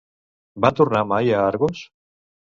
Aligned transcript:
Va 0.65 0.71
tornar 0.79 1.01
mai 1.11 1.29
a 1.33 1.43
Argos? 1.49 1.83